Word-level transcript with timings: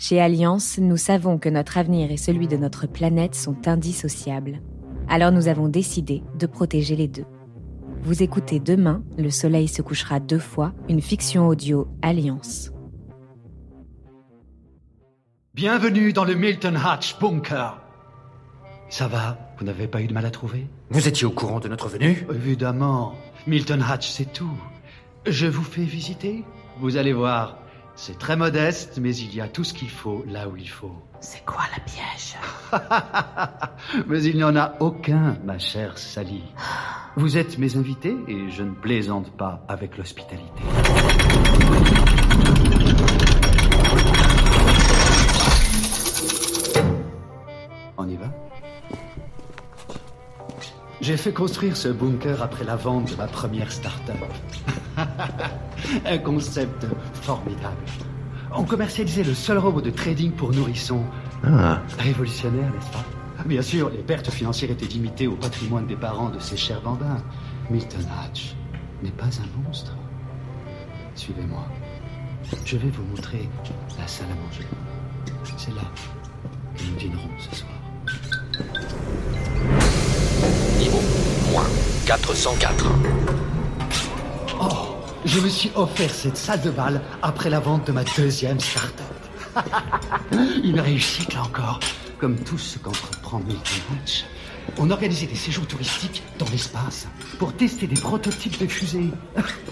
Chez 0.00 0.20
Alliance, 0.20 0.78
nous 0.78 0.96
savons 0.96 1.38
que 1.38 1.48
notre 1.48 1.76
avenir 1.76 2.12
et 2.12 2.16
celui 2.16 2.46
de 2.46 2.56
notre 2.56 2.86
planète 2.86 3.34
sont 3.34 3.66
indissociables. 3.66 4.60
Alors 5.08 5.32
nous 5.32 5.48
avons 5.48 5.66
décidé 5.66 6.22
de 6.38 6.46
protéger 6.46 6.94
les 6.94 7.08
deux. 7.08 7.24
Vous 8.02 8.22
écoutez 8.22 8.60
demain, 8.60 9.02
Le 9.18 9.28
Soleil 9.28 9.66
se 9.66 9.82
couchera 9.82 10.20
deux 10.20 10.38
fois, 10.38 10.72
une 10.88 11.00
fiction 11.00 11.48
audio 11.48 11.88
Alliance. 12.00 12.70
Bienvenue 15.52 16.12
dans 16.12 16.24
le 16.24 16.36
Milton 16.36 16.76
Hatch 16.76 17.18
Bunker. 17.18 17.80
Ça 18.90 19.08
va 19.08 19.36
Vous 19.58 19.64
n'avez 19.64 19.88
pas 19.88 20.00
eu 20.00 20.06
de 20.06 20.14
mal 20.14 20.26
à 20.26 20.30
trouver? 20.30 20.68
Vous 20.90 21.08
étiez 21.08 21.26
au 21.26 21.32
courant 21.32 21.58
de 21.58 21.66
notre 21.66 21.88
venue? 21.88 22.24
Évidemment. 22.32 23.16
Milton 23.48 23.82
Hatch, 23.82 24.08
c'est 24.08 24.32
tout. 24.32 24.56
Je 25.26 25.48
vous 25.48 25.64
fais 25.64 25.82
visiter? 25.82 26.44
Vous 26.78 26.96
allez 26.96 27.12
voir. 27.12 27.58
C'est 28.00 28.16
très 28.16 28.36
modeste, 28.36 28.98
mais 29.02 29.14
il 29.16 29.34
y 29.34 29.40
a 29.40 29.48
tout 29.48 29.64
ce 29.64 29.74
qu'il 29.74 29.90
faut 29.90 30.24
là 30.28 30.48
où 30.48 30.56
il 30.56 30.70
faut. 30.70 30.94
C'est 31.18 31.44
quoi 31.44 31.62
la 31.74 31.82
piège? 31.82 32.36
Mais 34.06 34.22
il 34.22 34.36
n'y 34.36 34.44
en 34.44 34.54
a 34.54 34.74
aucun, 34.78 35.36
ma 35.44 35.58
chère 35.58 35.98
Sally. 35.98 36.44
Vous 37.16 37.36
êtes 37.36 37.58
mes 37.58 37.76
invités 37.76 38.16
et 38.28 38.50
je 38.50 38.62
ne 38.62 38.70
plaisante 38.70 39.36
pas 39.36 39.64
avec 39.66 39.98
l'hospitalité. 39.98 40.62
On 47.96 48.08
y 48.08 48.16
va? 48.16 48.26
J'ai 51.00 51.16
fait 51.16 51.32
construire 51.32 51.76
ce 51.76 51.88
bunker 51.88 52.42
après 52.42 52.64
la 52.64 52.76
vente 52.76 53.10
de 53.10 53.16
ma 53.16 53.26
première 53.26 53.72
start-up. 53.72 54.14
Un 56.06 56.18
concept 56.18 56.86
formidable. 57.12 57.76
On 58.54 58.64
commercialisait 58.64 59.24
le 59.24 59.34
seul 59.34 59.58
robot 59.58 59.80
de 59.80 59.90
trading 59.90 60.32
pour 60.32 60.52
nourrissons. 60.52 61.02
Ah, 61.44 61.80
Révolutionnaire, 61.98 62.70
n'est-ce 62.72 62.90
pas? 62.92 63.04
Bien 63.46 63.62
sûr, 63.62 63.90
les 63.90 63.98
pertes 64.02 64.30
financières 64.30 64.70
étaient 64.70 64.86
limitées 64.86 65.26
au 65.26 65.36
patrimoine 65.36 65.86
des 65.86 65.96
parents 65.96 66.30
de 66.30 66.40
ces 66.40 66.56
chers 66.56 66.80
bambins. 66.80 67.22
Milton 67.70 68.04
Hatch 68.20 68.54
n'est 69.02 69.10
pas 69.12 69.26
un 69.26 69.62
monstre. 69.62 69.94
Suivez-moi. 71.14 71.64
Je 72.64 72.76
vais 72.76 72.90
vous 72.90 73.04
montrer 73.04 73.48
la 73.98 74.06
salle 74.06 74.26
à 74.30 74.46
manger. 74.46 74.66
C'est 75.56 75.74
là 75.74 75.82
que 76.76 76.82
nous 76.84 76.96
dînerons 76.96 77.28
ce 77.38 77.56
soir. 77.56 77.72
Niveau 80.78 81.00
moins 81.52 81.66
404. 82.06 82.86
Je 85.28 85.40
me 85.40 85.48
suis 85.50 85.70
offert 85.74 86.08
cette 86.08 86.38
salle 86.38 86.62
de 86.62 86.70
bal 86.70 87.02
après 87.20 87.50
la 87.50 87.60
vente 87.60 87.86
de 87.86 87.92
ma 87.92 88.02
deuxième 88.02 88.58
start-up. 88.58 89.66
Une 90.64 90.80
réussite 90.80 91.34
là 91.34 91.42
encore, 91.42 91.80
comme 92.18 92.38
tout 92.38 92.56
ce 92.56 92.78
qu'entreprend 92.78 93.38
Milton 93.40 93.78
Hatch. 93.92 94.24
On 94.78 94.90
organisait 94.90 95.26
des 95.26 95.34
séjours 95.34 95.66
touristiques 95.66 96.22
dans 96.38 96.48
l'espace 96.48 97.08
pour 97.38 97.52
tester 97.52 97.86
des 97.86 98.00
prototypes 98.00 98.58
de 98.58 98.66
fusées. 98.66 99.10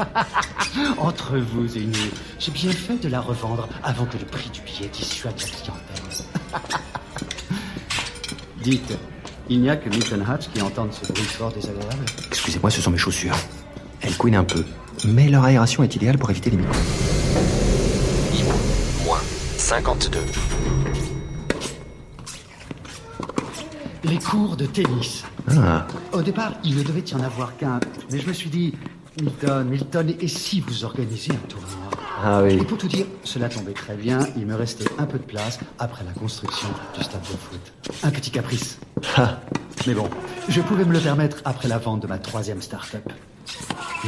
Entre 0.98 1.38
vous 1.38 1.78
et 1.78 1.86
nous, 1.86 2.10
j'ai 2.38 2.52
bien 2.52 2.72
fait 2.72 2.98
de 2.98 3.08
la 3.08 3.22
revendre 3.22 3.66
avant 3.82 4.04
que 4.04 4.18
le 4.18 4.26
prix 4.26 4.50
du 4.50 4.60
billet 4.60 4.88
dissuade 4.88 5.40
la 5.40 5.46
clientèle. 5.46 6.26
Dites, 8.62 8.92
il 9.48 9.62
n'y 9.62 9.70
a 9.70 9.76
que 9.76 9.88
Milton 9.88 10.22
Hatch 10.28 10.48
qui 10.52 10.60
entende 10.60 10.92
ce 10.92 11.10
bruit 11.10 11.24
fort 11.24 11.50
désagréable? 11.50 12.04
Excusez-moi, 12.26 12.70
ce 12.70 12.82
sont 12.82 12.90
mes 12.90 12.98
chaussures. 12.98 13.38
Elles 14.02 14.18
couinent 14.18 14.36
un 14.36 14.44
peu, 14.44 14.62
mais 15.04 15.28
leur 15.28 15.44
aération 15.44 15.82
est 15.82 15.94
idéale 15.96 16.18
pour 16.18 16.30
éviter 16.30 16.50
les 16.50 16.56
microbes. 16.56 16.76
Moins 19.04 19.20
52. 19.58 20.18
Les 24.04 24.18
cours 24.18 24.56
de 24.56 24.66
tennis. 24.66 25.24
Ah, 25.50 25.86
Au 26.12 26.22
départ, 26.22 26.54
il 26.64 26.76
ne 26.76 26.82
devait 26.82 27.00
y 27.00 27.14
en 27.14 27.20
avoir 27.20 27.56
qu'un. 27.56 27.80
Mais 28.10 28.20
je 28.20 28.28
me 28.28 28.32
suis 28.32 28.50
dit, 28.50 28.74
Milton, 29.20 29.68
Milton, 29.68 30.14
et 30.20 30.28
si 30.28 30.60
vous 30.60 30.84
organisez 30.84 31.32
un 31.32 31.48
tournoi 31.48 31.66
ah 32.22 32.42
oui. 32.42 32.54
Et 32.54 32.64
pour 32.64 32.78
tout 32.78 32.88
dire, 32.88 33.04
cela 33.24 33.48
tombait 33.48 33.72
très 33.74 33.94
bien. 33.94 34.20
Il 34.36 34.46
me 34.46 34.54
restait 34.54 34.88
un 34.98 35.04
peu 35.04 35.18
de 35.18 35.24
place 35.24 35.58
après 35.78 36.02
la 36.04 36.12
construction 36.12 36.68
du 36.96 37.04
stade 37.04 37.20
de 37.20 37.26
foot. 37.26 37.72
Un 38.02 38.10
petit 38.10 38.30
caprice. 38.30 38.78
Ah, 39.16 39.38
Mais 39.86 39.92
bon, 39.92 40.08
je 40.48 40.60
pouvais 40.62 40.84
me 40.84 40.92
le 40.94 41.00
permettre 41.00 41.42
après 41.44 41.68
la 41.68 41.78
vente 41.78 42.00
de 42.00 42.06
ma 42.06 42.18
troisième 42.18 42.62
start-up. 42.62 43.12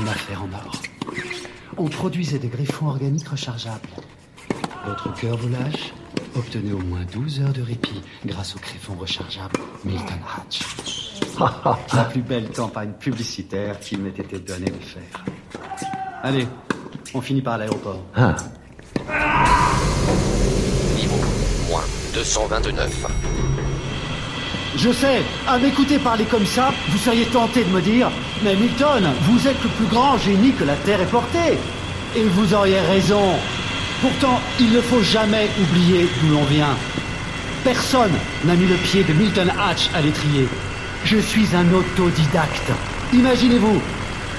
Une 0.01 0.09
affaire 0.09 0.43
en 0.43 0.49
or. 0.55 0.73
On 1.77 1.89
produisait 1.89 2.39
des 2.39 2.49
griffons 2.49 2.87
organiques 2.89 3.29
rechargeables. 3.29 3.89
Votre 4.87 5.13
cœur 5.15 5.37
vous 5.37 5.49
lâche? 5.49 5.93
Obtenez 6.37 6.73
au 6.73 6.79
moins 6.79 7.05
12 7.13 7.41
heures 7.41 7.53
de 7.53 7.63
répit 7.63 8.01
grâce 8.25 8.55
au 8.55 8.59
griffon 8.59 8.95
rechargeable 8.95 9.59
Milton 9.85 10.19
Hatch. 10.37 10.61
La 11.95 12.05
plus 12.05 12.23
belle 12.23 12.51
campagne 12.51 12.93
publicitaire 12.93 13.79
qu'il 13.81 14.01
m'ait 14.01 14.11
été 14.11 14.39
donné 14.39 14.67
de 14.67 14.85
faire. 14.85 15.25
Allez, 16.23 16.47
on 17.15 17.21
finit 17.21 17.43
par 17.43 17.59
l'aéroport. 17.59 18.03
ah. 18.17 18.35
Niveau 20.97 21.17
moins 21.69 21.85
229. 22.15 23.48
Je 24.81 24.93
sais, 24.93 25.25
à 25.49 25.59
m'écouter 25.59 25.99
parler 25.99 26.25
comme 26.25 26.47
ça, 26.47 26.73
vous 26.91 26.99
seriez 26.99 27.25
tenté 27.27 27.65
de 27.65 27.71
me 27.71 27.81
dire 27.81 28.13
Mais 28.45 28.55
Milton, 28.55 29.11
vous 29.23 29.49
êtes 29.49 29.61
le 29.65 29.71
plus 29.71 29.87
grand 29.87 30.17
génie 30.19 30.53
que 30.53 30.63
la 30.63 30.77
Terre 30.77 31.01
ait 31.01 31.07
porté. 31.07 31.59
Et 32.15 32.23
vous 32.23 32.55
auriez 32.55 32.79
raison. 32.79 33.35
Pourtant, 34.01 34.41
il 34.61 34.71
ne 34.71 34.81
faut 34.81 35.03
jamais 35.03 35.49
oublier 35.61 36.09
d'où 36.21 36.33
l'on 36.33 36.45
vient. 36.45 36.77
Personne 37.65 38.13
n'a 38.45 38.55
mis 38.55 38.69
le 38.69 38.77
pied 38.77 39.03
de 39.03 39.13
Milton 39.15 39.51
Hatch 39.59 39.91
à 39.95 40.01
l'étrier. 40.01 40.47
Je 41.05 41.19
suis 41.19 41.49
un 41.57 41.73
autodidacte. 41.73 42.71
Imaginez-vous, 43.13 43.83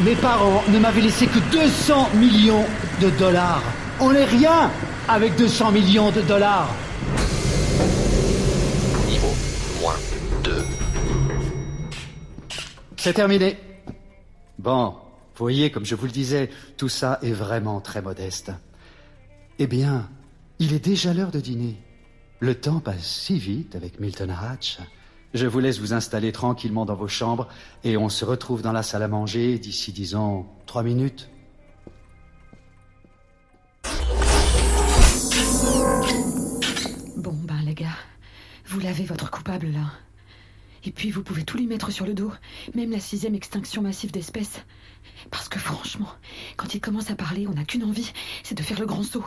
mes 0.06 0.16
parents 0.16 0.64
ne 0.70 0.80
m'avaient 0.80 1.02
laissé 1.02 1.28
que 1.28 1.40
200 1.52 2.12
millions 2.14 2.66
de 3.02 3.10
dollars. 3.10 3.64
On 4.00 4.14
n'est 4.14 4.24
rien 4.24 4.72
avec 5.10 5.36
200 5.36 5.72
millions 5.72 6.12
de 6.12 6.22
dollars. 6.22 6.70
C'est 13.00 13.14
terminé. 13.14 13.56
Bon, 14.58 14.90
vous 14.90 15.46
voyez, 15.46 15.72
comme 15.72 15.86
je 15.86 15.96
vous 15.96 16.06
le 16.06 16.12
disais, 16.12 16.50
tout 16.76 16.90
ça 16.90 17.18
est 17.22 17.32
vraiment 17.32 17.80
très 17.80 18.02
modeste. 18.02 18.52
Eh 19.58 19.68
bien, 19.68 20.10
il 20.60 20.74
est 20.74 20.84
déjà 20.84 21.14
l'heure 21.14 21.32
de 21.32 21.40
dîner. 21.40 21.82
Le 22.42 22.56
temps 22.56 22.82
passe 22.82 23.06
si 23.06 23.40
vite 23.40 23.78
avec 23.78 24.02
Milton 24.02 24.30
Hatch. 24.30 24.80
Je 25.34 25.48
vous 25.48 25.62
laisse 25.62 25.80
vous 25.80 25.94
installer 25.94 26.34
tranquillement 26.34 26.86
dans 26.86 26.96
vos 26.96 27.08
chambres 27.08 27.48
et 27.86 27.96
on 27.96 28.10
se 28.10 28.26
retrouve 28.26 28.62
dans 28.62 28.74
la 28.74 28.84
salle 28.84 29.04
à 29.04 29.08
manger 29.08 29.60
d'ici, 29.60 29.94
disons, 29.94 30.46
trois 30.66 30.84
minutes. 30.84 31.30
Bon, 37.16 37.34
ben 37.46 37.62
les 37.66 37.76
gars, 37.76 37.88
vous 38.66 38.82
l'avez 38.82 39.06
votre 39.06 39.32
coupable 39.32 39.68
là. 39.68 40.09
Et 40.84 40.92
puis 40.92 41.12
vous 41.12 41.24
pouvez 41.24 41.44
tout 41.44 41.58
lui 41.58 41.68
mettre 41.68 41.92
sur 41.92 42.06
le 42.06 42.14
dos, 42.14 42.32
même 42.76 42.92
la 42.92 43.00
sixième 43.00 43.36
extinction 43.36 43.82
massive 43.82 44.12
d'espèces. 44.12 44.62
Parce 45.32 45.50
que 45.50 45.60
franchement, 45.60 46.10
quand 46.58 46.74
il 46.74 46.82
commence 46.82 47.12
à 47.12 47.16
parler, 47.16 47.48
on 47.48 47.54
n'a 47.54 47.66
qu'une 47.66 47.84
envie, 47.84 48.12
c'est 48.44 48.56
de 48.56 48.64
faire 48.64 48.80
le 48.80 48.86
grand 48.86 49.04
saut. 49.04 49.26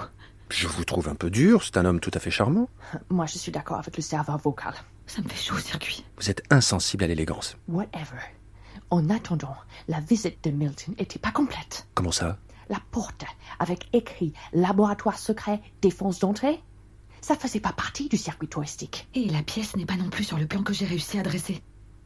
Je 0.49 0.67
vous 0.69 0.85
trouve 0.85 1.09
un 1.09 1.15
peu 1.15 1.31
dur, 1.31 1.63
c'est 1.65 1.77
un 1.77 1.85
homme 1.85 2.01
tout 2.01 2.11
à 2.15 2.19
fait 2.19 2.31
charmant. 2.31 2.69
Moi, 3.11 3.27
je 3.27 3.39
suis 3.39 3.53
d'accord 3.53 3.79
avec 3.79 3.97
le 3.97 4.03
serveur 4.03 4.39
vocal. 4.39 4.75
Ça 5.07 5.23
me 5.23 5.29
fait 5.29 5.43
chaud 5.43 5.57
au 5.57 5.59
circuit. 5.59 6.05
Vous 6.19 6.31
êtes 6.31 6.43
insensible 6.51 7.05
à 7.05 7.07
l'élégance. 7.07 7.57
Whatever. 7.69 8.21
En 8.91 9.09
attendant, 9.09 9.57
la 9.89 10.01
visite 10.01 10.45
de 10.45 10.51
Milton 10.51 10.95
était 10.99 11.19
pas 11.19 11.33
complète. 11.33 11.87
Comment 11.95 12.13
ça? 12.13 12.39
La 12.69 12.79
porte 12.91 13.25
avec 13.59 13.89
écrit 13.93 14.33
laboratoire 14.53 15.19
secret 15.19 15.61
défense 15.81 16.19
d'entrée, 16.19 16.63
ça 17.23 17.37
faisait 17.37 17.61
pas 17.61 17.73
partie 17.73 18.09
du 18.09 18.17
circuit 18.17 18.49
touristique. 18.49 19.09
Et 19.15 19.29
la 19.29 19.43
pièce 19.43 19.77
n'est 19.77 19.87
pas 19.87 19.97
non 19.97 20.11
plus 20.11 20.25
sur 20.25 20.39
le 20.39 20.47
plan 20.47 20.63
que 20.63 20.73
j'ai 20.75 20.85
réussi 20.85 21.19
à 21.19 21.23
dresser. 21.23 21.63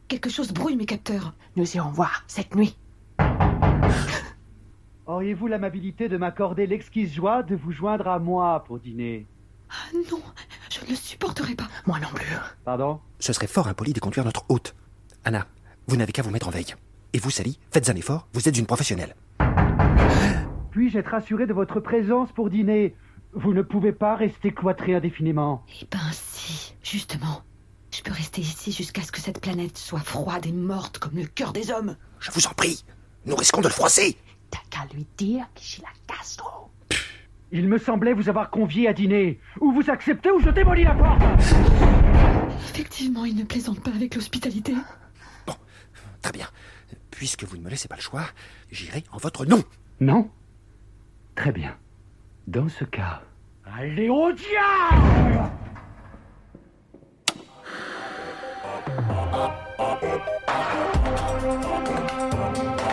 Quelque 0.07 0.29
chose 0.29 0.53
brouille 0.53 0.77
mes 0.77 0.85
capteurs. 0.85 1.33
Nous 1.55 1.75
irons 1.75 1.89
voir 1.89 2.23
cette 2.27 2.55
nuit. 2.55 2.77
Auriez-vous 5.07 5.47
l'amabilité 5.47 6.07
de 6.07 6.17
m'accorder 6.17 6.67
l'exquise 6.67 7.13
joie 7.13 7.41
de 7.41 7.55
vous 7.55 7.71
joindre 7.71 8.07
à 8.07 8.19
moi 8.19 8.63
pour 8.65 8.79
dîner 8.79 9.25
Ah 9.69 9.95
non, 10.11 10.21
je 10.69 10.85
ne 10.85 10.89
le 10.91 10.95
supporterai 10.95 11.55
pas. 11.55 11.67
Moi 11.87 11.99
non 11.99 12.09
plus. 12.13 12.35
Pardon 12.63 12.99
Ce 13.19 13.33
serait 13.33 13.47
fort 13.47 13.67
impoli 13.67 13.93
de 13.93 13.99
conduire 13.99 14.23
notre 14.23 14.45
hôte. 14.49 14.75
Anna, 15.25 15.47
vous 15.87 15.97
n'avez 15.97 16.11
qu'à 16.11 16.21
vous 16.21 16.31
mettre 16.31 16.47
en 16.47 16.51
veille. 16.51 16.75
Et 17.13 17.19
vous, 17.19 17.31
Sally, 17.31 17.57
faites 17.71 17.89
un 17.89 17.95
effort, 17.95 18.27
vous 18.33 18.47
êtes 18.47 18.57
une 18.57 18.67
professionnelle. 18.67 19.15
Puis-je 20.71 20.99
être 20.99 21.13
assuré 21.15 21.47
de 21.47 21.53
votre 21.53 21.79
présence 21.79 22.31
pour 22.33 22.49
dîner 22.51 22.95
Vous 23.39 23.53
ne 23.53 23.61
pouvez 23.61 23.91
pas 23.91 24.15
rester 24.15 24.51
cloîtré 24.51 24.95
indéfiniment. 24.95 25.63
Eh 25.79 25.85
ben 25.91 25.99
si, 26.11 26.73
justement. 26.81 27.43
Je 27.91 28.01
peux 28.01 28.11
rester 28.11 28.41
ici 28.41 28.71
jusqu'à 28.71 29.03
ce 29.03 29.11
que 29.11 29.21
cette 29.21 29.39
planète 29.39 29.77
soit 29.77 29.99
froide 29.99 30.47
et 30.47 30.51
morte 30.51 30.97
comme 30.97 31.15
le 31.15 31.25
cœur 31.25 31.53
des 31.53 31.69
hommes. 31.69 31.95
Je 32.19 32.31
vous 32.31 32.47
en 32.47 32.51
prie, 32.51 32.83
nous 33.27 33.35
risquons 33.35 33.61
de 33.61 33.67
le 33.67 33.73
froisser. 33.73 34.17
T'as 34.49 34.57
qu'à 34.71 34.91
lui 34.91 35.05
dire 35.17 35.45
que 35.53 35.61
j'ai 35.61 35.83
la 35.83 36.15
gastro. 36.15 36.71
Il 37.51 37.67
me 37.69 37.77
semblait 37.77 38.13
vous 38.13 38.27
avoir 38.27 38.49
convié 38.49 38.87
à 38.87 38.93
dîner. 38.93 39.39
Ou 39.61 39.71
vous 39.71 39.87
acceptez 39.91 40.31
ou 40.31 40.39
je 40.39 40.49
démolis 40.49 40.85
la 40.85 40.95
porte 40.95 41.21
Effectivement, 42.71 43.23
il 43.23 43.35
ne 43.35 43.43
plaisante 43.43 43.81
pas 43.81 43.91
avec 43.91 44.15
l'hospitalité. 44.15 44.73
Bon, 45.45 45.55
très 46.23 46.31
bien. 46.33 46.47
Puisque 47.11 47.43
vous 47.43 47.57
ne 47.57 47.61
me 47.61 47.69
laissez 47.69 47.87
pas 47.87 47.97
le 47.97 48.01
choix, 48.01 48.25
j'irai 48.71 49.03
en 49.11 49.17
votre 49.17 49.45
nom. 49.45 49.63
Non 49.99 50.31
Très 51.35 51.51
bien. 51.51 51.77
Dans 52.47 52.69
ce 52.69 52.83
cas, 52.83 53.21
allez 53.75 54.09
au 54.09 54.31
diable 54.31 55.51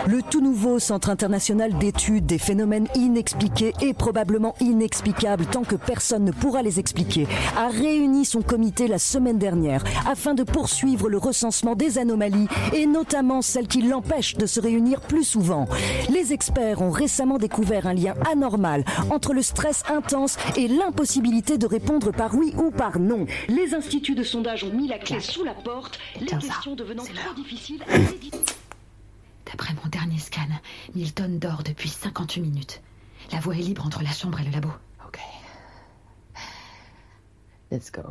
Le 0.07 0.21
tout 0.21 0.39
nouveau 0.39 0.77
Centre 0.77 1.09
international 1.09 1.75
d'études 1.79 2.27
des 2.27 2.37
phénomènes 2.37 2.87
inexpliqués 2.93 3.73
et 3.81 3.95
probablement 3.95 4.53
inexplicables 4.59 5.47
tant 5.47 5.63
que 5.63 5.75
personne 5.75 6.25
ne 6.25 6.31
pourra 6.31 6.61
les 6.61 6.79
expliquer 6.79 7.27
a 7.57 7.69
réuni 7.69 8.23
son 8.23 8.43
comité 8.43 8.87
la 8.87 8.99
semaine 8.99 9.39
dernière 9.39 9.83
afin 10.07 10.35
de 10.35 10.43
poursuivre 10.43 11.09
le 11.09 11.17
recensement 11.17 11.73
des 11.73 11.97
anomalies 11.97 12.47
et 12.73 12.85
notamment 12.85 13.41
celles 13.41 13.67
qui 13.67 13.81
l'empêchent 13.81 14.35
de 14.35 14.45
se 14.45 14.59
réunir 14.59 15.01
plus 15.01 15.23
souvent. 15.23 15.67
Les 16.09 16.33
experts 16.33 16.83
ont 16.83 16.91
récemment 16.91 17.39
découvert 17.39 17.87
un 17.87 17.93
lien 17.93 18.13
anormal 18.31 18.85
entre 19.09 19.33
le 19.33 19.41
stress 19.41 19.81
intense 19.91 20.37
et 20.55 20.67
l'impossibilité 20.67 21.57
de 21.57 21.65
répondre 21.65 22.11
par 22.11 22.35
oui 22.35 22.53
ou 22.57 22.69
par 22.69 22.99
non. 22.99 23.25
Les 23.47 23.73
instituts 23.73 24.15
de 24.15 24.23
sondage 24.23 24.63
ont 24.65 24.73
mis 24.73 24.87
la 24.87 24.99
clé 24.99 25.19
sous 25.19 25.43
la 25.43 25.55
porte, 25.55 25.99
les 26.19 26.27
questions 26.27 26.75
devenant 26.75 27.03
trop 27.03 27.33
difficiles 27.35 27.83
à. 27.89 27.95
D'après 29.57 29.73
mon 29.81 29.89
dernier 29.89 30.19
scan, 30.19 30.49
Milton 30.95 31.39
dort 31.39 31.63
depuis 31.63 31.87
58 31.87 32.41
minutes. 32.41 32.81
La 33.31 33.39
voie 33.39 33.55
est 33.55 33.59
libre 33.59 33.85
entre 33.85 34.03
la 34.03 34.11
chambre 34.11 34.41
et 34.41 34.43
le 34.43 34.51
labo. 34.51 34.67
Ok. 35.07 35.17
Let's 37.71 37.89
go. 37.89 38.01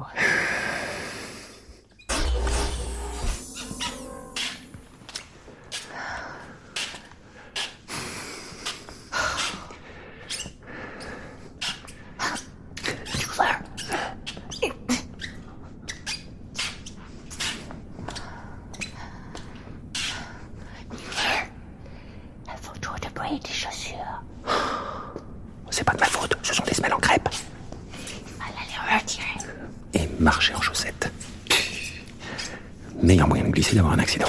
La 22.46 22.56
photo 22.60 22.90
de 23.02 23.08
bruit 23.14 23.40
des 23.40 23.48
chaussures. 23.52 23.96
C'est 25.70 25.84
pas 25.84 25.92
de 25.94 26.00
ma 26.00 26.06
faute, 26.06 26.36
ce 26.42 26.54
sont 26.54 26.62
des 26.64 26.74
semelles 26.74 26.92
en 26.94 26.98
crêpe. 26.98 27.28
Fallait 28.38 28.66
les 28.68 28.94
retirer. 28.96 29.24
Et 29.94 30.08
marcher 30.20 30.54
en 30.54 30.60
chaussettes. 30.60 31.10
Meilleur 33.02 33.26
moyen 33.28 33.44
de 33.44 33.50
glisser 33.50 33.62
d'avoir 33.74 33.94
un 33.94 33.98
accident. 33.98 34.28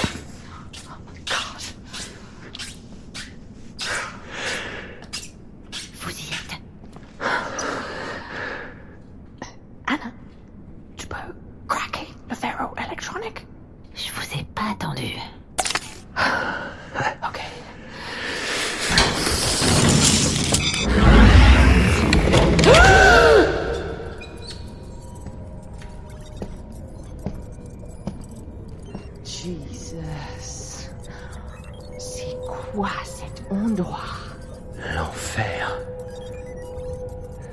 L'enfer. 34.94 35.76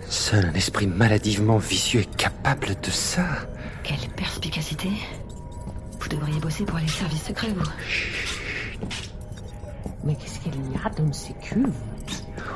Seul 0.10 0.46
un 0.46 0.54
esprit 0.54 0.86
maladivement 0.86 1.58
vicieux 1.58 2.02
est 2.02 2.16
capable 2.16 2.76
de 2.82 2.92
ça. 2.92 3.26
Quelle 3.84 4.08
perspicacité. 4.16 4.90
Vous 6.00 6.08
devriez 6.10 6.40
bosser 6.40 6.66
pour 6.66 6.78
les 6.78 6.88
services 6.88 7.24
secrets, 7.24 7.48
vous. 7.56 7.66
Mais 10.04 10.16
qu'est-ce 10.16 10.40
qu'il 10.40 10.54
y 10.54 10.76
a 10.86 10.90
dans 10.90 11.12
ces 11.14 11.34
cuves? 11.34 11.74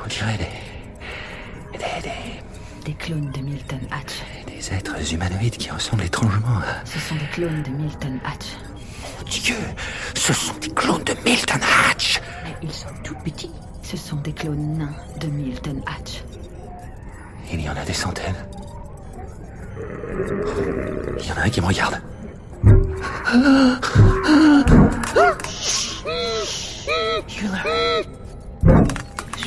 On 0.04 0.08
dirait 0.08 0.38
des, 0.38 1.78
des, 1.78 2.02
des, 2.02 2.84
Des 2.84 2.94
clones 2.94 3.30
de 3.32 3.40
Milton 3.40 3.80
Hatch. 3.90 4.22
des 4.46 4.72
êtres 4.72 5.12
humanoïdes 5.12 5.56
qui 5.56 5.70
ressemblent 5.70 6.04
étrangement 6.04 6.58
à... 6.58 6.84
Ce 6.86 6.98
sont 7.00 7.16
des 7.16 7.26
clones 7.32 7.62
de 7.64 7.70
Milton 7.70 8.20
Hatch. 8.24 8.46
Mon 9.02 9.24
Dieu, 9.28 9.56
ce 10.14 10.32
sont 10.32 10.54
des 10.60 10.70
clones 10.70 11.02
de 11.04 11.14
Milton 11.24 11.60
Hatch. 11.60 11.77
Ce 13.82 13.96
sont 13.96 14.16
des 14.16 14.32
clones 14.32 14.78
nains 14.78 14.94
de 15.20 15.26
Milton 15.28 15.80
Hatch. 15.86 16.22
Il 17.52 17.60
y 17.62 17.68
en 17.68 17.76
a 17.76 17.84
des 17.84 17.92
centaines. 17.94 18.34
Il 21.18 21.26
y 21.26 21.32
en 21.32 21.36
a 21.36 21.42
un 21.44 21.48
qui 21.48 21.60
me 21.60 21.66
regarde. 21.66 22.00
Je 27.26 27.46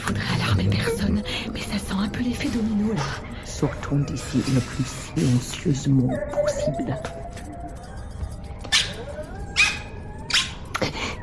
voudrais 0.06 0.24
alarmer 0.36 0.70
personne, 0.70 1.22
mais 1.54 1.62
ça 1.62 1.78
sent 1.78 1.96
un 2.00 2.10
peu 2.10 2.22
l'effet 2.24 2.50
domino, 2.50 2.94
là. 2.94 3.02
Sortons 3.46 4.00
d'ici 4.00 4.44
le 4.54 4.60
plus 4.60 4.86
silencieusement 5.16 6.10
possible. 6.32 6.98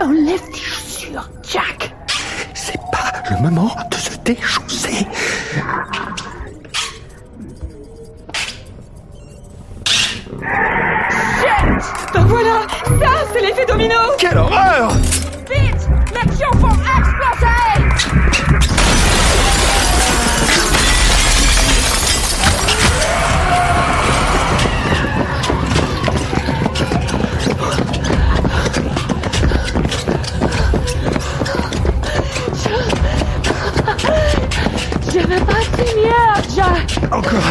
Enlève 0.00 0.40
tes 0.52 0.67
le 3.30 3.36
moment 3.38 3.70
de 3.90 3.96
se 3.96 4.16
déchausser. 4.24 5.06
Ben 12.14 12.24
voilà 12.24 12.60
Ça, 13.00 13.10
c'est 13.32 13.40
l'effet 13.40 13.66
domino. 13.66 13.94
Quelle 14.18 14.38
horreur! 14.38 14.90
Vite 15.50 15.88
L'action 16.14 16.48
faut 16.60 16.77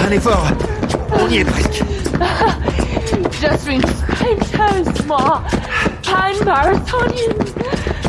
un 0.07 0.11
effort. 0.11 0.47
On 1.11 1.27
y 1.27 1.37
est 1.37 1.45
presque. 1.45 1.83
Suis 3.59 3.75
une 3.75 3.81
sprinteuse, 3.81 5.05
moi 5.05 5.43
Pas 6.03 6.31
une 6.31 6.45
marathonienne 6.45 7.33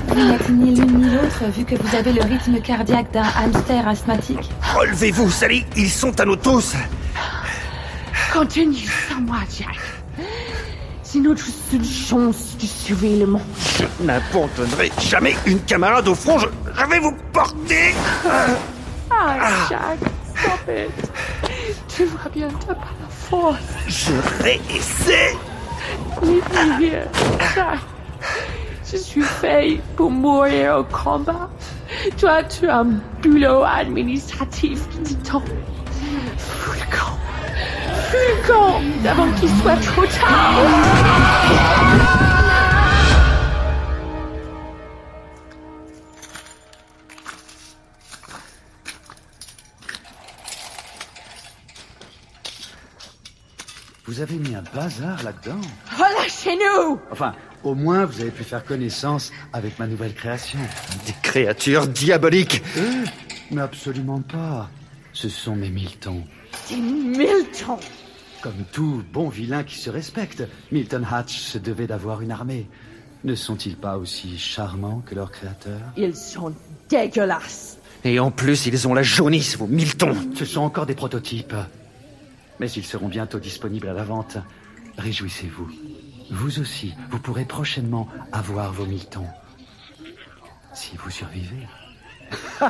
Vous 0.07 0.15
n'êtes 0.15 0.49
ni 0.49 0.75
l'une 0.77 0.99
ni 0.99 1.11
l'autre, 1.11 1.45
vu 1.57 1.65
que 1.65 1.75
vous 1.75 1.97
avez 1.97 2.13
le 2.13 2.23
rythme 2.23 2.61
cardiaque 2.61 3.11
d'un 3.13 3.25
hamster 3.25 3.87
asthmatique. 3.89 4.49
Relevez-vous, 4.77 5.31
Sally. 5.31 5.67
Ils 5.77 5.91
sont 5.91 6.19
à 6.21 6.25
nos 6.25 6.37
tous. 6.37 6.75
Continue 8.33 8.89
sans 9.09 9.21
moi, 9.21 9.39
Jack. 9.59 9.79
C'est 11.03 11.21
notre 11.21 11.47
seule 11.71 11.85
chance 11.85 12.57
de 12.61 12.67
sauver 12.67 13.17
le 13.17 13.27
monde. 13.27 13.43
Je 13.79 14.05
n'abandonnerai 14.05 14.93
jamais 15.01 15.35
une 15.47 15.61
camarade 15.61 16.07
au 16.07 16.15
front. 16.15 16.39
Je, 16.39 16.47
je 16.79 16.87
vais 16.89 17.01
vous 17.01 17.15
porter. 17.33 17.95
Ah, 19.11 19.51
Jack, 19.69 19.99
stop 20.37 20.69
it. 20.69 21.38
Tu 21.99 22.05
vas 22.05 22.29
bien, 22.33 22.47
t'as 22.65 22.75
pas 22.75 22.95
la 23.01 23.09
force. 23.09 23.59
Je 23.89 24.13
réessaie. 24.41 25.37
Leave 26.23 26.49
me 26.53 26.81
here, 26.81 27.09
Jack. 27.57 27.81
Je 28.89 28.99
suis 28.99 29.23
fait 29.23 29.81
pour 29.97 30.09
mourir 30.09 30.77
au 30.77 30.85
combat. 30.85 31.51
Toi, 32.17 32.45
tu 32.45 32.69
as 32.69 32.79
un 32.79 33.01
boulot 33.21 33.65
administratif 33.65 34.89
qui 34.91 35.17
t'attend. 35.17 35.43
Fous 36.37 36.75
le 36.75 36.97
camp. 36.97 37.19
Fous 38.13 38.17
le 38.29 38.47
camp 38.47 38.81
avant 39.05 39.33
qu'il 39.33 39.51
soit 39.61 39.77
trop 39.79 40.07
tard. 40.07 40.55
Vous 54.19 54.25
avez 54.25 54.39
mis 54.39 54.57
un 54.57 54.65
bazar 54.75 55.23
là-dedans. 55.23 55.61
Relâchez-nous 55.97 56.99
Enfin, 57.13 57.37
au 57.63 57.77
moins, 57.77 58.05
vous 58.05 58.21
avez 58.21 58.33
pu 58.33 58.43
faire 58.43 58.65
connaissance 58.65 59.31
avec 59.53 59.79
ma 59.79 59.87
nouvelle 59.87 60.13
création. 60.13 60.59
Des 61.07 61.15
créatures 61.23 61.87
diaboliques. 61.87 62.61
Euh, 62.79 63.05
mais 63.53 63.61
absolument 63.61 64.21
pas. 64.21 64.71
Ce 65.13 65.29
sont 65.29 65.55
mes 65.55 65.69
Miltons. 65.71 66.25
C'est 66.51 66.79
Milton. 66.79 67.77
Comme 68.43 68.65
tout 68.73 69.05
bon 69.13 69.29
vilain 69.29 69.63
qui 69.63 69.77
se 69.79 69.89
respecte, 69.89 70.43
Milton 70.73 71.07
Hatch 71.09 71.39
se 71.39 71.59
devait 71.59 71.87
d'avoir 71.87 72.21
une 72.21 72.33
armée. 72.33 72.67
Ne 73.23 73.37
sont-ils 73.37 73.77
pas 73.77 73.99
aussi 73.99 74.37
charmants 74.37 75.01
que 75.07 75.15
leur 75.15 75.31
créateur 75.31 75.79
Ils 75.97 76.17
sont 76.17 76.53
dégueulasses. 76.89 77.79
Et 78.03 78.19
en 78.19 78.33
plus, 78.33 78.67
ils 78.67 78.89
ont 78.89 78.95
la 78.95 79.05
jaunisse, 79.05 79.57
vos 79.57 79.69
Miltons. 79.69 80.17
Ce 80.35 80.45
sont 80.45 80.63
encore 80.63 80.87
des 80.87 80.97
prototypes. 80.97 81.55
Mais 82.61 82.71
ils 82.71 82.85
seront 82.85 83.09
bientôt 83.09 83.39
disponibles 83.39 83.89
à 83.89 83.93
la 83.93 84.05
vente. 84.05 84.39
Réjouissez-vous. 84.97 85.71
Vous 86.31 86.61
aussi, 86.61 86.95
vous 87.11 87.19
pourrez 87.19 87.45
prochainement 87.45 88.09
avoir 88.33 88.73
vos 88.73 88.87
Miltons. 88.87 89.27
Si 90.75 90.97
vous 90.97 91.11
survivez. 91.11 91.67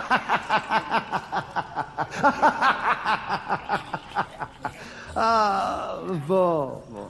ah, 5.17 5.99
bon, 6.27 6.83
bon. 6.91 7.09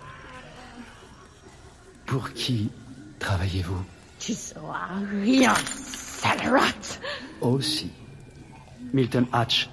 Pour 2.06 2.32
qui 2.32 2.70
travaillez-vous? 3.18 3.84
Tu 4.18 4.32
sauras 4.32 4.88
rien, 5.22 5.54
sale 5.54 6.48
rat. 6.50 6.98
Aussi. 7.42 7.92
Milton 8.92 9.26
Hatch 9.32 9.68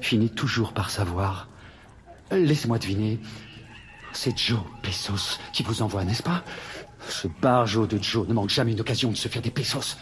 finit 0.00 0.30
toujours 0.30 0.72
par 0.72 0.90
savoir. 0.90 1.49
Laissez-moi 2.30 2.78
deviner. 2.78 3.18
C'est 4.12 4.36
Joe 4.36 4.60
Pesos 4.82 5.38
qui 5.52 5.62
vous 5.62 5.82
envoie, 5.82 6.04
n'est-ce 6.04 6.22
pas 6.22 6.42
Ce 7.08 7.28
barjot 7.28 7.86
de 7.86 8.02
Joe 8.02 8.26
ne 8.28 8.34
manque 8.34 8.50
jamais 8.50 8.72
une 8.72 8.80
occasion 8.80 9.10
de 9.10 9.16
se 9.16 9.28
faire 9.28 9.42
des 9.42 9.50
pesos. 9.50 9.96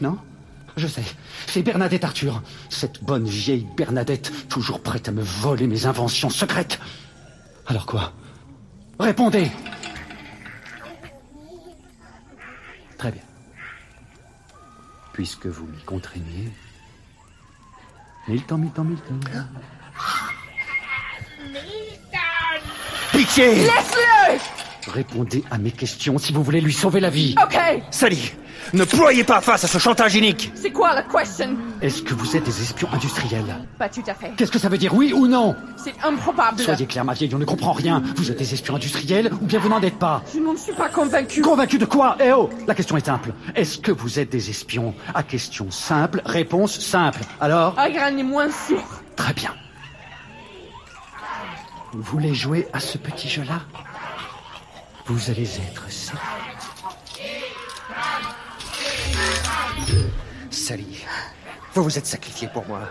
Non 0.00 0.18
Je 0.76 0.86
sais. 0.86 1.04
C'est 1.46 1.62
Bernadette 1.62 2.04
Arthur. 2.04 2.42
Cette 2.68 3.02
bonne 3.02 3.26
vieille 3.26 3.66
Bernadette, 3.76 4.48
toujours 4.48 4.80
prête 4.82 5.08
à 5.08 5.12
me 5.12 5.22
voler 5.22 5.66
mes 5.66 5.86
inventions 5.86 6.30
secrètes. 6.30 6.78
Alors 7.66 7.86
quoi 7.86 8.12
Répondez 8.98 9.50
Très 12.98 13.12
bien. 13.12 13.22
Puisque 15.12 15.46
vous 15.46 15.66
m'y 15.66 15.82
contraignez. 15.84 16.52
Milton, 18.28 18.60
Milton, 18.60 18.84
Milton. 18.86 19.20
Pitié 23.12 23.54
Laisse-le 23.54 24.40
Répondez 24.92 25.44
à 25.50 25.58
mes 25.58 25.70
questions 25.70 26.18
si 26.18 26.32
vous 26.32 26.42
voulez 26.42 26.60
lui 26.60 26.72
sauver 26.72 27.00
la 27.00 27.10
vie. 27.10 27.34
Ok, 27.42 27.56
Sally, 27.90 28.32
ne 28.72 28.84
ployez 28.84 29.24
pas 29.24 29.40
face 29.40 29.62
à 29.64 29.68
ce 29.68 29.78
chantage 29.78 30.14
inique. 30.16 30.50
c'est 30.54 30.70
quoi 30.70 30.94
la 30.94 31.02
question? 31.02 31.56
Est-ce 31.82 32.02
que 32.02 32.14
vous 32.14 32.36
êtes 32.36 32.44
des 32.44 32.62
espions 32.62 32.88
industriels? 32.92 33.56
Pas 33.78 33.88
tout 33.88 34.02
à 34.06 34.14
fait. 34.14 34.32
Qu'est-ce 34.36 34.50
que 34.50 34.58
ça 34.58 34.68
veut 34.68 34.78
dire, 34.78 34.94
oui 34.94 35.12
ou 35.12 35.26
non? 35.26 35.54
C'est 35.76 35.94
improbable. 36.02 36.60
Soyez 36.60 36.86
clair, 36.86 37.04
ma 37.04 37.12
vieille, 37.12 37.32
on 37.34 37.38
ne 37.38 37.44
comprend 37.44 37.72
rien. 37.72 38.02
Vous 38.16 38.30
êtes 38.30 38.38
des 38.38 38.52
espions 38.54 38.76
industriels 38.76 39.30
ou 39.40 39.44
bien 39.46 39.58
vous 39.60 39.68
n'en 39.68 39.80
êtes 39.82 39.98
pas? 39.98 40.22
Je 40.34 40.40
n'en 40.40 40.56
suis 40.56 40.72
pas 40.72 40.88
convaincu. 40.88 41.40
Convaincu 41.42 41.78
de 41.78 41.84
quoi? 41.84 42.16
Eh 42.24 42.32
oh 42.32 42.48
La 42.66 42.74
question 42.74 42.96
est 42.96 43.06
simple. 43.06 43.32
Est-ce 43.54 43.78
que 43.78 43.92
vous 43.92 44.18
êtes 44.18 44.30
des 44.30 44.50
espions? 44.50 44.94
À 45.14 45.22
question 45.22 45.70
simple, 45.70 46.22
réponse 46.24 46.80
simple. 46.80 47.20
Alors? 47.40 47.76
Est 47.78 48.22
moins 48.22 48.50
sûr. 48.66 48.82
Très 49.14 49.34
bien. 49.34 49.54
Vous 51.92 52.02
voulez 52.02 52.34
jouer 52.34 52.68
à 52.72 52.80
ce 52.80 52.98
petit 52.98 53.28
jeu-là 53.28 53.62
Vous 55.06 55.30
allez 55.30 55.42
être 55.42 55.90
ça. 55.90 56.12
Sally, 60.50 61.04
vous 61.74 61.82
vous 61.82 61.98
êtes 61.98 62.06
sacrifiée 62.06 62.48
pour 62.52 62.66
moi. 62.66 62.82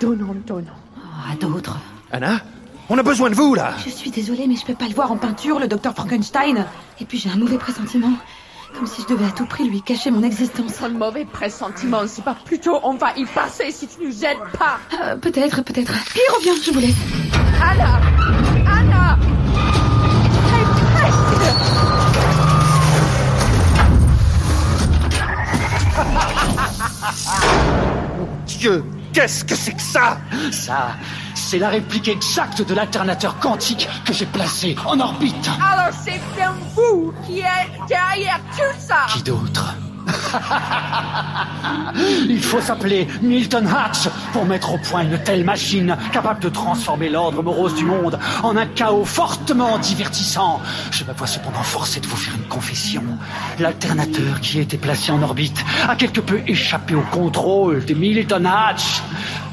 Donnons, 0.00 0.34
donnons. 0.46 0.66
Oh, 0.96 1.30
à 1.30 1.36
d'autres. 1.36 1.78
Anna, 2.10 2.40
on 2.88 2.98
a 2.98 3.02
besoin 3.02 3.30
de 3.30 3.36
vous, 3.36 3.54
là. 3.54 3.74
Je 3.84 3.90
suis 3.90 4.10
désolée, 4.10 4.48
mais 4.48 4.56
je 4.56 4.64
peux 4.64 4.74
pas 4.74 4.88
le 4.88 4.94
voir 4.94 5.12
en 5.12 5.16
peinture, 5.16 5.60
le 5.60 5.68
docteur 5.68 5.94
Frankenstein. 5.94 6.66
Et 7.00 7.04
puis 7.04 7.18
j'ai 7.18 7.30
un 7.30 7.36
mauvais 7.36 7.58
pressentiment. 7.58 8.12
Comme 8.74 8.86
si 8.86 9.02
je 9.02 9.06
devais 9.08 9.26
à 9.26 9.30
tout 9.30 9.46
prix 9.46 9.68
lui 9.68 9.82
cacher 9.82 10.10
mon 10.10 10.22
existence. 10.22 10.74
Son 10.74 10.90
mauvais 10.90 11.24
pressentiment, 11.24 12.02
c'est 12.06 12.24
pas 12.24 12.36
plutôt 12.44 12.80
on 12.82 12.94
va 12.94 13.12
y 13.16 13.24
passer 13.26 13.70
si 13.70 13.86
tu 13.86 14.04
nous 14.04 14.24
aides 14.24 14.38
pas. 14.58 14.78
Euh, 15.00 15.16
peut-être, 15.16 15.62
peut-être. 15.62 15.92
Il 16.16 16.34
revient, 16.36 16.62
je 16.64 16.70
vous 16.72 16.80
laisse. 16.80 17.29
Anna! 17.60 18.00
Anna! 18.66 19.18
C'est 20.48 20.66
presque 20.94 21.30
Dieu, 28.46 28.84
qu'est-ce 29.12 29.44
que 29.44 29.54
c'est 29.54 29.72
que 29.72 29.82
ça? 29.82 30.18
Ça, 30.50 30.96
c'est 31.34 31.58
la 31.58 31.68
réplique 31.70 32.08
exacte 32.08 32.62
de 32.62 32.74
l'alternateur 32.74 33.38
quantique 33.38 33.88
que 34.04 34.12
j'ai 34.12 34.26
placé 34.26 34.76
en 34.86 35.00
orbite. 35.00 35.50
Alors 35.60 35.94
c'est 36.04 36.20
bien 36.36 36.54
vous 36.74 37.12
qui 37.26 37.40
êtes 37.40 37.88
derrière 37.88 38.40
tout 38.56 38.78
ça. 38.78 39.06
Qui 39.08 39.22
d'autre? 39.22 39.74
Il 42.28 42.42
faut 42.42 42.60
s'appeler 42.60 43.08
Milton 43.22 43.66
Hatch 43.66 44.08
pour 44.32 44.44
mettre 44.44 44.74
au 44.74 44.78
point 44.78 45.02
une 45.02 45.18
telle 45.18 45.44
machine 45.44 45.96
capable 46.12 46.40
de 46.40 46.48
transformer 46.48 47.08
l'ordre 47.08 47.42
morose 47.42 47.74
du 47.74 47.84
monde 47.84 48.18
en 48.42 48.56
un 48.56 48.66
chaos 48.66 49.04
fortement 49.04 49.78
divertissant. 49.78 50.60
Je 50.90 51.04
me 51.04 51.12
vois 51.12 51.26
cependant 51.26 51.62
forcé 51.62 52.00
de 52.00 52.06
vous 52.06 52.16
faire 52.16 52.34
une 52.34 52.48
confession. 52.48 53.02
L'alternateur 53.58 54.40
qui 54.40 54.58
a 54.58 54.62
été 54.62 54.78
placé 54.78 55.12
en 55.12 55.22
orbite 55.22 55.64
a 55.88 55.96
quelque 55.96 56.20
peu 56.20 56.40
échappé 56.46 56.94
au 56.94 57.02
contrôle 57.10 57.84
de 57.84 57.94
Milton 57.94 58.46
Hatch. 58.46 59.02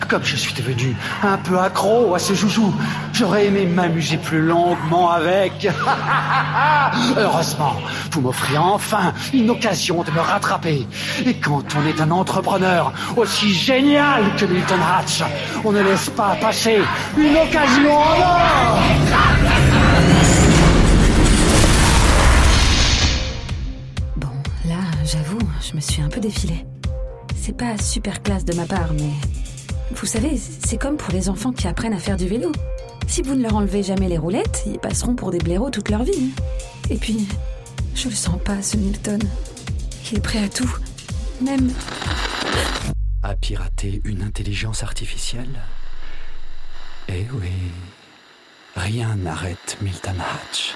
Comme 0.08 0.24
je 0.24 0.36
suis 0.38 0.54
devenu 0.54 0.96
un 1.24 1.38
peu 1.38 1.60
accro 1.60 2.16
à 2.16 2.20
ce 2.20 2.34
joujou, 2.34 2.74
j'aurais 3.14 3.48
aimé 3.48 3.66
m'amuser 3.66 4.18
plus 4.18 4.42
longuement 4.42 5.12
avec. 5.12 5.68
Heureusement, 7.18 7.74
vous 8.12 8.22
m'offrez 8.22 8.58
enfin 8.58 9.14
une 9.34 9.50
occasion 9.50 10.04
de 10.04 10.12
me 10.12 10.20
rattraper. 10.20 10.67
Et 10.68 11.34
quand 11.36 11.64
on 11.78 11.88
est 11.88 12.02
un 12.02 12.12
entrepreneur 12.12 12.92
aussi 13.16 13.54
génial 13.54 14.24
que 14.36 14.46
Milton 14.46 14.80
Hatch, 14.82 15.24
on 15.64 15.72
ne 15.72 15.82
laisse 15.82 16.10
pas 16.10 16.36
passer 16.36 16.80
une 17.18 17.38
occasion 17.38 17.98
en. 17.98 18.78
Bon, 24.18 24.28
là, 24.66 24.76
j'avoue, 25.06 25.40
je 25.62 25.76
me 25.76 25.80
suis 25.80 26.02
un 26.02 26.10
peu 26.10 26.20
défilée. 26.20 26.66
C'est 27.36 27.56
pas 27.56 27.78
super 27.78 28.22
classe 28.22 28.44
de 28.44 28.54
ma 28.54 28.66
part, 28.66 28.90
mais. 28.94 29.12
Vous 29.96 30.06
savez, 30.06 30.38
c'est 30.38 30.78
comme 30.78 30.98
pour 30.98 31.14
les 31.14 31.30
enfants 31.30 31.54
qui 31.54 31.66
apprennent 31.66 31.94
à 31.94 32.00
faire 32.00 32.18
du 32.18 32.28
vélo. 32.28 32.52
Si 33.08 33.22
vous 33.22 33.36
ne 33.36 33.44
leur 33.44 33.56
enlevez 33.56 33.84
jamais 33.84 34.10
les 34.10 34.18
roulettes, 34.18 34.64
ils 34.66 34.80
passeront 34.80 35.16
pour 35.16 35.32
des 35.32 35.38
blaireaux 35.38 35.70
toute 35.70 35.90
leur 35.90 36.04
vie. 36.04 36.32
Et 36.90 36.98
puis, 36.98 37.26
je 37.96 38.10
le 38.10 38.16
sens 38.16 38.38
pas, 38.44 38.62
ce 38.62 38.76
Milton. 38.76 39.22
Il 40.10 40.18
est 40.18 40.22
prêt 40.22 40.44
à 40.44 40.48
tout. 40.48 40.74
Même. 41.42 41.74
À 43.24 43.36
pirater 43.36 44.02
une 44.06 44.24
intelligence 44.24 44.84
artificielle? 44.84 45.60
Eh 47.10 47.26
oui. 47.34 47.52
Rien 48.76 49.16
n'arrête 49.16 49.78
Milton 49.82 50.16
Hatch. 50.20 50.76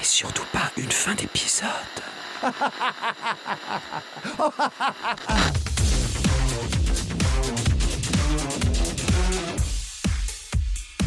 Et 0.00 0.04
surtout 0.04 0.46
pas 0.52 0.70
une 0.78 0.90
fin 0.90 1.14
d'épisode. 1.14 1.68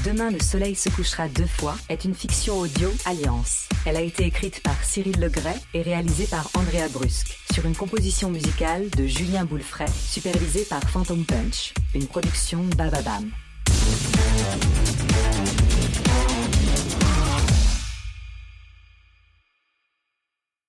Demain, 0.04 0.32
le 0.32 0.40
soleil 0.40 0.76
se 0.76 0.90
couchera 0.90 1.30
deux 1.30 1.48
fois 1.48 1.76
est 1.88 2.04
une 2.04 2.14
fiction 2.14 2.60
audio 2.60 2.90
Alliance. 3.06 3.70
Elle 3.86 3.96
a 3.96 4.02
été 4.02 4.26
écrite 4.26 4.62
par 4.62 4.84
Cyril 4.84 5.18
Legray 5.18 5.56
et 5.74 5.82
réalisée 5.82 6.28
par 6.28 6.50
Andrea 6.56 6.90
Brusque, 6.92 7.40
sur 7.54 7.66
une 7.66 7.76
composition 7.76 8.30
musicale 8.30 8.90
de 8.98 9.08
Julien 9.08 9.46
Boulefray, 9.46 9.88
supervisée 9.88 10.66
par 10.66 10.82
Phantom 10.90 11.24
Punch, 11.24 11.74
une 11.96 12.08
production 12.08 12.66
Bababam. 12.76 13.32